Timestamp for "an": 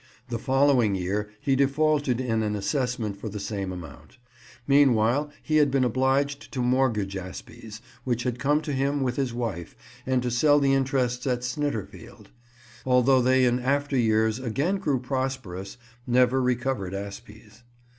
2.41-2.55